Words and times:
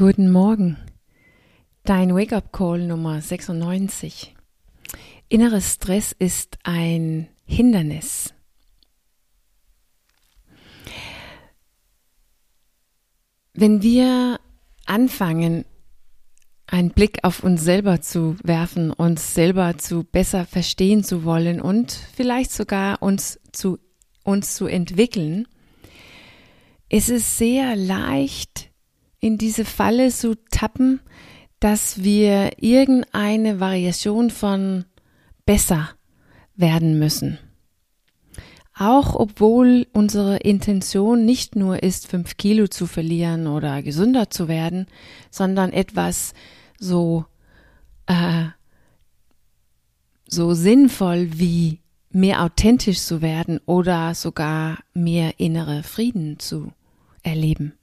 Guten 0.00 0.30
Morgen. 0.30 0.78
Dein 1.84 2.14
Wake-up-Call 2.14 2.86
Nummer 2.86 3.20
96. 3.20 4.34
Innerer 5.28 5.60
Stress 5.60 6.16
ist 6.18 6.56
ein 6.62 7.28
Hindernis. 7.44 8.32
Wenn 13.52 13.82
wir 13.82 14.40
anfangen, 14.86 15.66
einen 16.66 16.92
Blick 16.92 17.18
auf 17.22 17.44
uns 17.44 17.62
selber 17.62 18.00
zu 18.00 18.36
werfen, 18.42 18.92
uns 18.92 19.34
selber 19.34 19.76
zu 19.76 20.04
besser 20.04 20.46
verstehen 20.46 21.04
zu 21.04 21.24
wollen 21.24 21.60
und 21.60 21.92
vielleicht 21.92 22.52
sogar 22.52 23.02
uns 23.02 23.38
zu, 23.52 23.78
uns 24.24 24.54
zu 24.54 24.66
entwickeln, 24.66 25.46
ist 26.88 27.10
es 27.10 27.36
sehr 27.36 27.76
leicht, 27.76 28.69
in 29.20 29.38
diese 29.38 29.64
Falle 29.64 30.10
zu 30.10 30.34
tappen, 30.50 31.00
dass 31.60 32.02
wir 32.02 32.62
irgendeine 32.62 33.60
Variation 33.60 34.30
von 34.30 34.86
besser 35.44 35.90
werden 36.56 36.98
müssen. 36.98 37.38
Auch 38.74 39.14
obwohl 39.14 39.86
unsere 39.92 40.38
Intention 40.38 41.26
nicht 41.26 41.54
nur 41.54 41.82
ist, 41.82 42.06
fünf 42.06 42.38
Kilo 42.38 42.66
zu 42.66 42.86
verlieren 42.86 43.46
oder 43.46 43.82
gesünder 43.82 44.30
zu 44.30 44.48
werden, 44.48 44.86
sondern 45.30 45.70
etwas 45.70 46.32
so, 46.78 47.26
äh, 48.06 48.46
so 50.26 50.54
sinnvoll 50.54 51.28
wie 51.38 51.80
mehr 52.10 52.42
authentisch 52.42 53.00
zu 53.00 53.20
werden 53.20 53.60
oder 53.66 54.14
sogar 54.14 54.78
mehr 54.94 55.38
innere 55.38 55.82
Frieden 55.82 56.38
zu 56.38 56.72
erleben. 57.22 57.74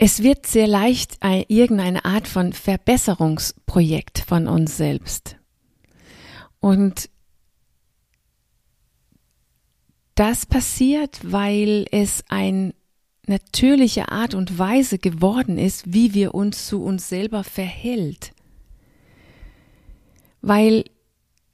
Es 0.00 0.22
wird 0.22 0.46
sehr 0.46 0.68
leicht 0.68 1.18
irgendeine 1.48 2.04
Art 2.04 2.28
von 2.28 2.52
Verbesserungsprojekt 2.52 4.20
von 4.20 4.46
uns 4.46 4.76
selbst. 4.76 5.36
Und 6.60 7.10
das 10.14 10.46
passiert, 10.46 11.20
weil 11.22 11.86
es 11.90 12.24
eine 12.28 12.74
natürliche 13.26 14.10
Art 14.10 14.34
und 14.34 14.56
Weise 14.56 14.98
geworden 14.98 15.58
ist, 15.58 15.92
wie 15.92 16.14
wir 16.14 16.32
uns 16.34 16.68
zu 16.68 16.82
uns 16.82 17.08
selber 17.08 17.42
verhält. 17.42 18.32
Weil 20.40 20.84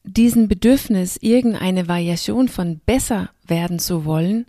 diesen 0.02 0.48
Bedürfnis, 0.48 1.16
irgendeine 1.16 1.88
Variation 1.88 2.48
von 2.48 2.78
besser 2.78 3.30
werden 3.46 3.78
zu 3.78 4.04
wollen, 4.04 4.44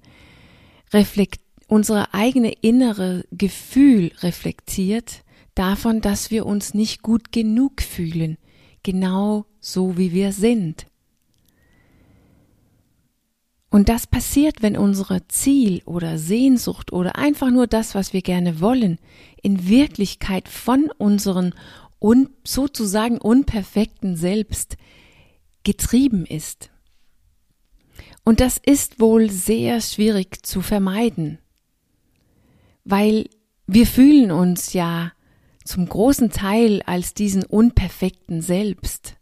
reflektiert 0.91 1.44
unsere 1.67 2.13
eigene 2.13 2.51
innere 2.61 3.25
Gefühl 3.31 4.11
reflektiert 4.21 5.23
davon, 5.55 6.01
dass 6.01 6.31
wir 6.31 6.45
uns 6.45 6.73
nicht 6.73 7.01
gut 7.01 7.31
genug 7.31 7.81
fühlen, 7.81 8.37
genau 8.83 9.45
so 9.59 9.97
wie 9.97 10.11
wir 10.11 10.31
sind. 10.31 10.85
Und 13.69 13.89
das 13.89 14.07
passiert, 14.07 14.61
wenn 14.61 14.77
unsere 14.77 15.27
Ziel 15.27 15.81
oder 15.85 16.17
Sehnsucht 16.17 16.93
oder 16.93 17.17
einfach 17.17 17.51
nur 17.51 17.67
das, 17.67 17.93
was 17.93 18.13
wir 18.13 18.21
gerne 18.21 18.61
wollen, 18.61 18.99
in 19.41 19.67
Wirklichkeit 19.67 20.47
von 20.47 20.91
unseren 20.97 21.53
un 21.99 22.29
sozusagen 22.43 23.17
unperfekten 23.17 24.15
Selbst 24.15 24.77
getrieben 25.63 26.25
ist. 26.25 26.69
Und 28.23 28.39
das 28.39 28.57
ist 28.63 28.99
wohl 28.99 29.29
sehr 29.29 29.81
schwierig 29.81 30.45
zu 30.45 30.61
vermeiden 30.61 31.39
weil 32.85 33.29
wir 33.67 33.87
fühlen 33.87 34.31
uns 34.31 34.73
ja 34.73 35.11
zum 35.63 35.89
großen 35.89 36.29
Teil 36.29 36.83
als 36.83 37.15
diesen 37.15 37.43
unperfekten 37.43 38.41
Selbst, 38.41 39.17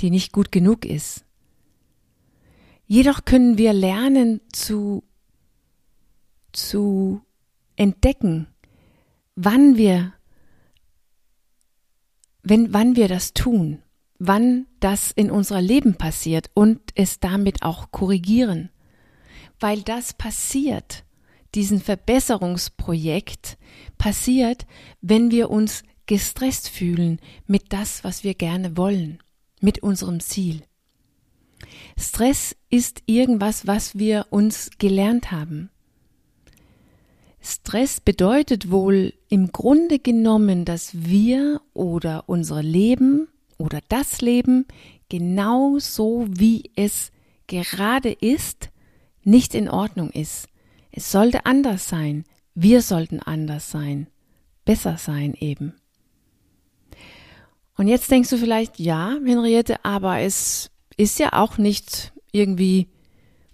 die 0.00 0.10
nicht 0.10 0.32
gut 0.32 0.50
genug 0.50 0.84
ist. 0.84 1.24
Jedoch 2.86 3.24
können 3.24 3.56
wir 3.56 3.72
lernen 3.72 4.40
zu, 4.52 5.04
zu 6.52 7.22
entdecken, 7.76 8.48
wann 9.36 9.76
wir, 9.76 10.12
wenn, 12.42 12.72
wann 12.72 12.96
wir 12.96 13.08
das 13.08 13.32
tun, 13.32 13.82
wann 14.18 14.66
das 14.80 15.12
in 15.12 15.30
unser 15.30 15.62
Leben 15.62 15.94
passiert 15.94 16.50
und 16.54 16.80
es 16.94 17.20
damit 17.20 17.62
auch 17.62 17.90
korrigieren. 17.92 18.70
Weil 19.60 19.82
das 19.82 20.12
passiert, 20.12 21.04
diesen 21.54 21.80
Verbesserungsprojekt 21.80 23.58
passiert, 23.98 24.66
wenn 25.00 25.30
wir 25.30 25.50
uns 25.50 25.82
gestresst 26.06 26.68
fühlen 26.68 27.18
mit 27.46 27.72
das, 27.72 28.04
was 28.04 28.24
wir 28.24 28.34
gerne 28.34 28.76
wollen, 28.76 29.18
mit 29.60 29.82
unserem 29.82 30.20
Ziel. 30.20 30.62
Stress 31.98 32.56
ist 32.70 33.02
irgendwas, 33.06 33.66
was 33.66 33.96
wir 33.96 34.26
uns 34.30 34.70
gelernt 34.78 35.30
haben. 35.30 35.70
Stress 37.40 38.00
bedeutet 38.00 38.70
wohl 38.70 39.12
im 39.28 39.52
Grunde 39.52 39.98
genommen, 39.98 40.64
dass 40.64 40.90
wir 40.94 41.60
oder 41.74 42.24
unser 42.26 42.62
Leben 42.62 43.28
oder 43.58 43.80
das 43.88 44.20
Leben 44.20 44.66
genau 45.08 45.78
so 45.78 46.26
wie 46.28 46.70
es 46.74 47.12
gerade 47.46 48.10
ist, 48.10 48.70
nicht 49.22 49.54
in 49.54 49.68
Ordnung 49.68 50.10
ist. 50.10 50.48
Es 50.96 51.10
sollte 51.10 51.44
anders 51.44 51.88
sein. 51.88 52.24
Wir 52.54 52.80
sollten 52.80 53.18
anders 53.18 53.68
sein. 53.70 54.06
Besser 54.64 54.96
sein 54.96 55.34
eben. 55.34 55.74
Und 57.76 57.88
jetzt 57.88 58.10
denkst 58.12 58.30
du 58.30 58.36
vielleicht, 58.36 58.78
ja, 58.78 59.16
Henriette, 59.24 59.84
aber 59.84 60.20
es 60.20 60.70
ist 60.96 61.18
ja 61.18 61.32
auch 61.32 61.58
nicht 61.58 62.12
irgendwie 62.30 62.86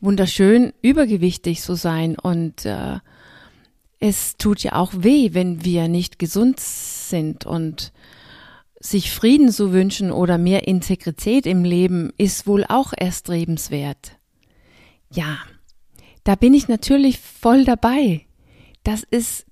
wunderschön, 0.01 0.75
übergewichtig 0.83 1.63
zu 1.63 1.75
sein 1.75 2.19
und 2.19 2.67
äh, 2.67 2.99
es 3.99 4.37
tut 4.37 4.63
ja 4.63 4.75
auch 4.75 4.93
weh, 4.97 5.31
wenn 5.33 5.65
wir 5.65 5.89
nicht 5.89 6.19
gesund 6.19 6.61
sind 6.61 7.47
und 7.47 7.93
sich 8.79 9.11
Frieden 9.11 9.51
zu 9.51 9.73
wünschen 9.73 10.13
oder 10.13 10.37
mehr 10.37 10.69
Integrität 10.69 11.47
im 11.47 11.65
Leben 11.65 12.13
ist 12.19 12.47
wohl 12.47 12.65
auch 12.67 12.93
erstrebenswert. 12.95 14.19
Ja, 15.11 15.39
da 16.31 16.37
bin 16.37 16.55
ich 16.55 16.69
natürlich 16.69 17.19
voll 17.19 17.65
dabei. 17.65 18.25
Das 18.85 19.03
ist 19.03 19.47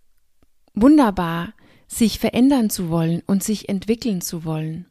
wunderbar, 0.75 1.53
sich 1.89 2.21
verändern 2.21 2.71
zu 2.71 2.89
wollen 2.89 3.21
und 3.27 3.43
sich 3.43 3.69
entwickeln 3.69 4.21
zu 4.21 4.44
wollen. 4.44 4.87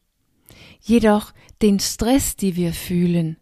Jedoch 0.82 1.32
den 1.62 1.80
Stress, 1.80 2.36
die 2.36 2.58
wir 2.58 2.74
fühlen, 2.74 3.38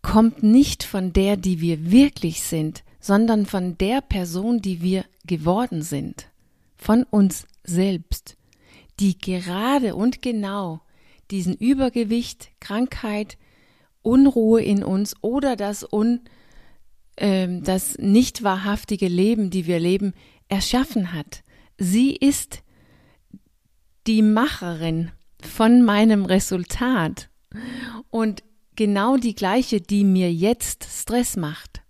kommt 0.00 0.44
nicht 0.44 0.84
von 0.84 1.12
der, 1.12 1.36
die 1.36 1.60
wir 1.60 1.90
wirklich 1.90 2.40
sind, 2.44 2.84
sondern 3.00 3.46
von 3.46 3.76
der 3.76 4.00
Person, 4.00 4.62
die 4.62 4.80
wir 4.80 5.04
geworden 5.26 5.82
sind, 5.82 6.28
von 6.76 7.02
uns 7.02 7.48
selbst, 7.64 8.36
die 9.00 9.18
gerade 9.18 9.96
und 9.96 10.22
genau 10.22 10.82
diesen 11.32 11.56
Übergewicht, 11.56 12.52
Krankheit, 12.60 13.38
Unruhe 14.02 14.62
in 14.62 14.84
uns 14.84 15.16
oder 15.20 15.56
das 15.56 15.92
Un 15.92 16.20
ähm, 17.16 17.62
das 17.62 17.98
nicht 17.98 18.42
wahrhaftige 18.42 19.08
Leben, 19.08 19.50
die 19.50 19.66
wir 19.66 19.78
leben, 19.78 20.14
erschaffen 20.48 21.12
hat. 21.12 21.42
Sie 21.78 22.14
ist 22.14 22.62
die 24.06 24.22
Macherin 24.22 25.10
von 25.42 25.82
meinem 25.82 26.24
Resultat 26.24 27.30
und 28.10 28.42
genau 28.76 29.16
die 29.16 29.34
gleiche, 29.34 29.80
die 29.80 30.04
mir 30.04 30.32
jetzt 30.32 30.84
Stress 30.84 31.36
macht. 31.36 31.82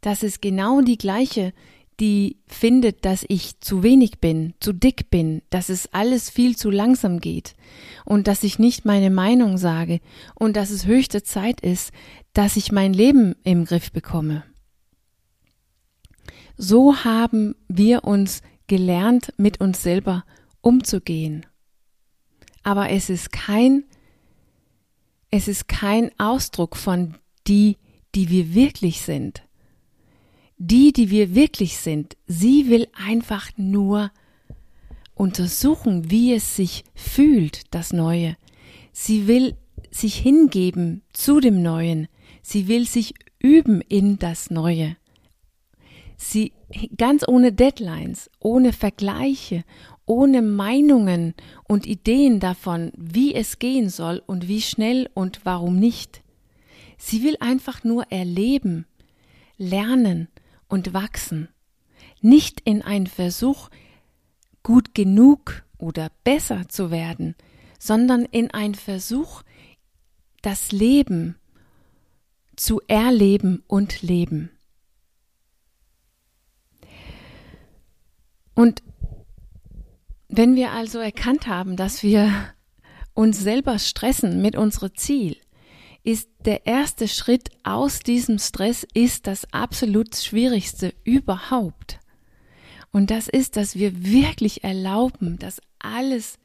Das 0.00 0.22
ist 0.22 0.40
genau 0.40 0.82
die 0.82 0.98
gleiche, 0.98 1.52
die 2.00 2.38
findet, 2.46 3.04
dass 3.04 3.24
ich 3.28 3.60
zu 3.60 3.82
wenig 3.82 4.20
bin, 4.20 4.54
zu 4.60 4.72
dick 4.72 5.10
bin, 5.10 5.42
dass 5.50 5.68
es 5.68 5.92
alles 5.92 6.28
viel 6.28 6.56
zu 6.56 6.70
langsam 6.70 7.20
geht 7.20 7.54
und 8.04 8.28
dass 8.28 8.42
ich 8.42 8.58
nicht 8.58 8.84
meine 8.84 9.10
Meinung 9.10 9.56
sage 9.56 10.00
und 10.34 10.56
dass 10.56 10.70
es 10.70 10.86
höchste 10.86 11.22
Zeit 11.22 11.60
ist, 11.60 11.92
dass 12.34 12.56
ich 12.56 12.70
mein 12.70 12.92
Leben 12.92 13.34
im 13.44 13.64
Griff 13.64 13.92
bekomme. 13.92 14.44
So 16.58 17.04
haben 17.04 17.54
wir 17.68 18.04
uns 18.04 18.42
gelernt, 18.66 19.32
mit 19.38 19.60
uns 19.60 19.82
selber 19.82 20.24
umzugehen. 20.60 21.46
Aber 22.62 22.90
es 22.90 23.08
ist 23.08 23.32
kein, 23.32 23.84
es 25.30 25.48
ist 25.48 25.68
kein 25.68 26.10
Ausdruck 26.18 26.76
von 26.76 27.14
die, 27.46 27.76
die 28.14 28.28
wir 28.28 28.54
wirklich 28.54 29.02
sind 29.02 29.45
die, 30.58 30.92
die 30.92 31.10
wir 31.10 31.34
wirklich 31.34 31.78
sind, 31.78 32.16
sie 32.26 32.68
will 32.68 32.88
einfach 32.94 33.50
nur 33.56 34.10
untersuchen, 35.14 36.10
wie 36.10 36.34
es 36.34 36.56
sich 36.56 36.84
fühlt, 36.94 37.74
das 37.74 37.92
Neue. 37.92 38.36
Sie 38.92 39.26
will 39.26 39.56
sich 39.90 40.16
hingeben 40.16 41.02
zu 41.12 41.40
dem 41.40 41.62
Neuen. 41.62 42.08
Sie 42.42 42.68
will 42.68 42.86
sich 42.86 43.14
üben 43.38 43.80
in 43.82 44.18
das 44.18 44.50
Neue. 44.50 44.96
Sie 46.16 46.52
ganz 46.96 47.26
ohne 47.28 47.52
Deadlines, 47.52 48.30
ohne 48.40 48.72
Vergleiche, 48.72 49.64
ohne 50.06 50.40
Meinungen 50.40 51.34
und 51.64 51.86
Ideen 51.86 52.40
davon, 52.40 52.92
wie 52.96 53.34
es 53.34 53.58
gehen 53.58 53.90
soll 53.90 54.22
und 54.24 54.48
wie 54.48 54.62
schnell 54.62 55.10
und 55.12 55.40
warum 55.44 55.78
nicht. 55.78 56.22
Sie 56.96 57.22
will 57.22 57.36
einfach 57.40 57.84
nur 57.84 58.10
erleben, 58.10 58.86
lernen 59.58 60.28
und 60.68 60.92
wachsen, 60.94 61.48
nicht 62.20 62.60
in 62.60 62.82
einen 62.82 63.06
Versuch, 63.06 63.68
gut 64.62 64.94
genug 64.94 65.64
oder 65.78 66.10
besser 66.24 66.68
zu 66.68 66.90
werden, 66.90 67.36
sondern 67.78 68.24
in 68.24 68.50
einen 68.50 68.74
Versuch, 68.74 69.42
das 70.42 70.72
Leben 70.72 71.36
zu 72.56 72.80
erleben 72.88 73.62
und 73.66 74.02
leben. 74.02 74.50
Und 78.54 78.82
wenn 80.28 80.56
wir 80.56 80.72
also 80.72 80.98
erkannt 80.98 81.46
haben, 81.46 81.76
dass 81.76 82.02
wir 82.02 82.32
uns 83.14 83.38
selber 83.38 83.78
stressen 83.78 84.42
mit 84.42 84.56
unserem 84.56 84.94
Ziel, 84.96 85.36
ist 86.06 86.30
der 86.44 86.66
erste 86.66 87.08
Schritt 87.08 87.50
aus 87.64 87.98
diesem 87.98 88.38
Stress 88.38 88.86
ist 88.94 89.26
das 89.26 89.52
absolut 89.52 90.14
Schwierigste 90.14 90.94
überhaupt. 91.02 91.98
Und 92.92 93.10
das 93.10 93.26
ist, 93.26 93.56
dass 93.56 93.74
wir 93.74 94.04
wirklich 94.04 94.62
erlauben, 94.62 95.36
dass 95.40 95.60
alles 95.80 96.38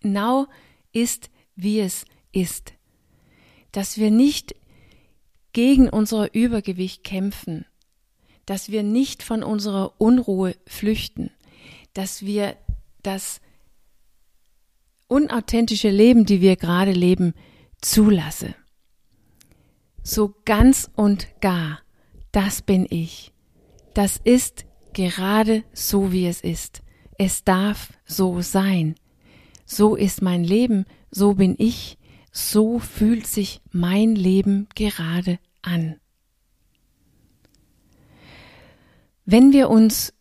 genau 0.00 0.46
ist, 0.92 1.28
wie 1.56 1.80
es 1.80 2.04
ist. 2.30 2.72
Dass 3.72 3.98
wir 3.98 4.12
nicht 4.12 4.54
gegen 5.52 5.88
unser 5.88 6.32
Übergewicht 6.32 7.02
kämpfen, 7.02 7.66
dass 8.46 8.70
wir 8.70 8.84
nicht 8.84 9.24
von 9.24 9.42
unserer 9.42 10.00
Unruhe 10.00 10.54
flüchten, 10.68 11.32
dass 11.94 12.24
wir 12.24 12.56
das 13.02 13.40
unauthentische 15.08 15.90
Leben, 15.90 16.26
die 16.26 16.40
wir 16.40 16.54
gerade 16.54 16.92
leben, 16.92 17.34
zulasse. 17.80 18.54
So 20.10 20.34
ganz 20.46 20.90
und 20.96 21.28
gar, 21.42 21.80
das 22.32 22.62
bin 22.62 22.86
ich. 22.88 23.34
Das 23.92 24.18
ist 24.24 24.64
gerade 24.94 25.64
so, 25.74 26.12
wie 26.12 26.26
es 26.26 26.40
ist. 26.40 26.80
Es 27.18 27.44
darf 27.44 27.92
so 28.06 28.40
sein. 28.40 28.94
So 29.66 29.96
ist 29.96 30.22
mein 30.22 30.44
Leben, 30.44 30.86
so 31.10 31.34
bin 31.34 31.56
ich, 31.58 31.98
so 32.32 32.78
fühlt 32.78 33.26
sich 33.26 33.60
mein 33.70 34.14
Leben 34.14 34.66
gerade 34.74 35.38
an. 35.60 36.00
Wenn 39.26 39.52
wir 39.52 39.68
uns 39.68 40.14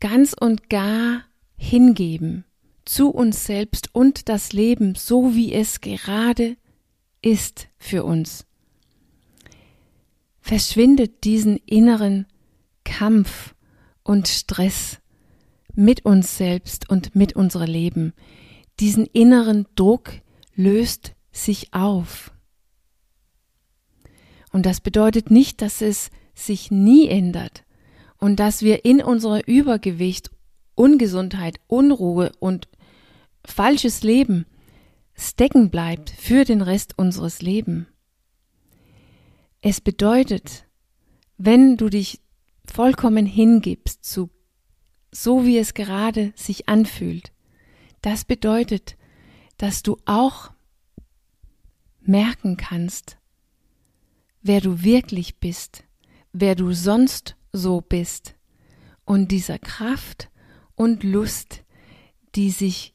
ganz 0.00 0.32
und 0.32 0.70
gar 0.70 1.24
hingeben 1.58 2.46
zu 2.86 3.10
uns 3.10 3.44
selbst 3.44 3.94
und 3.94 4.30
das 4.30 4.54
Leben 4.54 4.94
so, 4.94 5.34
wie 5.34 5.52
es 5.52 5.82
gerade 5.82 6.56
ist 7.20 7.68
für 7.76 8.04
uns, 8.04 8.46
verschwindet 10.44 11.24
diesen 11.24 11.56
inneren 11.56 12.26
Kampf 12.84 13.54
und 14.02 14.28
Stress 14.28 14.98
mit 15.74 16.04
uns 16.04 16.36
selbst 16.36 16.90
und 16.90 17.16
mit 17.16 17.34
unserem 17.34 17.70
Leben. 17.70 18.12
Diesen 18.78 19.06
inneren 19.06 19.66
Druck 19.74 20.12
löst 20.54 21.14
sich 21.32 21.72
auf. 21.72 22.30
Und 24.52 24.66
das 24.66 24.82
bedeutet 24.82 25.30
nicht, 25.30 25.62
dass 25.62 25.80
es 25.80 26.10
sich 26.34 26.70
nie 26.70 27.08
ändert, 27.08 27.64
und 28.18 28.36
dass 28.38 28.60
wir 28.60 28.84
in 28.84 29.02
unserer 29.02 29.48
Übergewicht, 29.48 30.30
Ungesundheit, 30.74 31.58
Unruhe 31.68 32.32
und 32.38 32.68
falsches 33.46 34.02
Leben 34.02 34.44
stecken 35.14 35.70
bleibt 35.70 36.10
für 36.10 36.44
den 36.44 36.60
Rest 36.60 36.98
unseres 36.98 37.40
Lebens. 37.40 37.86
Es 39.66 39.80
bedeutet, 39.80 40.66
wenn 41.38 41.78
du 41.78 41.88
dich 41.88 42.20
vollkommen 42.66 43.24
hingibst 43.24 44.04
zu 44.04 44.28
so 45.10 45.46
wie 45.46 45.56
es 45.56 45.72
gerade 45.72 46.34
sich 46.36 46.68
anfühlt, 46.68 47.32
das 48.02 48.26
bedeutet, 48.26 48.98
dass 49.56 49.82
du 49.82 49.96
auch 50.04 50.52
merken 52.02 52.58
kannst, 52.58 53.16
wer 54.42 54.60
du 54.60 54.82
wirklich 54.82 55.38
bist, 55.38 55.84
wer 56.34 56.56
du 56.56 56.74
sonst 56.74 57.34
so 57.50 57.80
bist. 57.80 58.34
Und 59.06 59.28
dieser 59.30 59.58
Kraft 59.58 60.30
und 60.74 61.04
Lust, 61.04 61.64
die 62.34 62.50
sich 62.50 62.92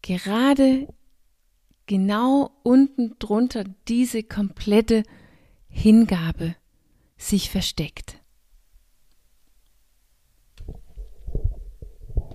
gerade 0.00 0.88
genau 1.84 2.52
unten 2.62 3.18
drunter 3.18 3.64
diese 3.86 4.22
komplette 4.22 5.02
Hingabe 5.70 6.56
sich 7.16 7.50
versteckt. 7.50 8.19